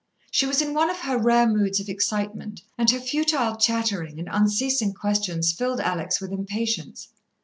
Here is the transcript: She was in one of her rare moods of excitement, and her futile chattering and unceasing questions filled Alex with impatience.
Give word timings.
She 0.31 0.47
was 0.47 0.63
in 0.63 0.73
one 0.73 0.89
of 0.89 1.01
her 1.01 1.15
rare 1.15 1.45
moods 1.47 1.79
of 1.79 1.87
excitement, 1.87 2.63
and 2.75 2.89
her 2.89 2.99
futile 2.99 3.55
chattering 3.55 4.17
and 4.17 4.27
unceasing 4.31 4.93
questions 4.95 5.51
filled 5.51 5.79
Alex 5.79 6.19
with 6.19 6.31
impatience. 6.31 7.09